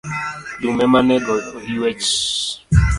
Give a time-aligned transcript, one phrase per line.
[0.61, 2.09] Dum ema nego oyuech.